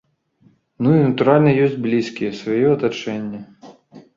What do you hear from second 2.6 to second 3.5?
атачэнне.